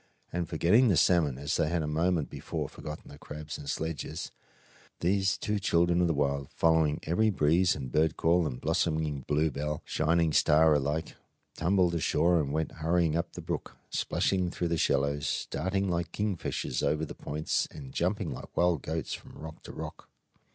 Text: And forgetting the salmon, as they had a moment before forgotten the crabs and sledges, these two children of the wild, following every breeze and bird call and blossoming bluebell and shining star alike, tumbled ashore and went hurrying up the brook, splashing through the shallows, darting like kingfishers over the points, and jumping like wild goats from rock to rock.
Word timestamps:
And 0.33 0.49
forgetting 0.49 0.87
the 0.87 0.97
salmon, 0.97 1.37
as 1.37 1.57
they 1.57 1.69
had 1.69 1.83
a 1.83 1.87
moment 1.87 2.31
before 2.31 2.67
forgotten 2.67 3.09
the 3.11 3.19
crabs 3.19 3.59
and 3.59 3.69
sledges, 3.69 4.31
these 5.01 5.37
two 5.37 5.59
children 5.59 6.01
of 6.01 6.07
the 6.07 6.15
wild, 6.15 6.49
following 6.49 6.99
every 7.03 7.29
breeze 7.29 7.75
and 7.75 7.91
bird 7.91 8.17
call 8.17 8.47
and 8.47 8.59
blossoming 8.59 9.19
bluebell 9.27 9.73
and 9.73 9.81
shining 9.85 10.33
star 10.33 10.73
alike, 10.73 11.13
tumbled 11.55 11.93
ashore 11.93 12.39
and 12.41 12.51
went 12.51 12.71
hurrying 12.81 13.15
up 13.15 13.33
the 13.33 13.41
brook, 13.41 13.77
splashing 13.91 14.49
through 14.49 14.69
the 14.69 14.75
shallows, 14.79 15.45
darting 15.51 15.87
like 15.87 16.11
kingfishers 16.11 16.81
over 16.81 17.05
the 17.05 17.13
points, 17.13 17.67
and 17.69 17.93
jumping 17.93 18.31
like 18.31 18.57
wild 18.57 18.81
goats 18.81 19.13
from 19.13 19.37
rock 19.37 19.61
to 19.61 19.71
rock. 19.71 20.09